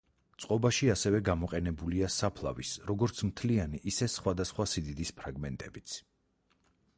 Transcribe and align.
წყობაში 0.43 0.87
ასევე 0.93 1.19
გამოყენებულია 1.27 2.09
საფლავის 2.15 2.71
როგორც 2.93 3.21
მთლიანი 3.31 3.83
ისე 3.93 4.09
სხვადასხვა 4.15 4.67
სიდიდის 4.73 5.13
ფრაგმენტებიც. 5.21 6.01